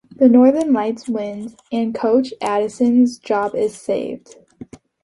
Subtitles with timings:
[0.15, 4.35] The Northern Lights win and coach Addison's job is saved.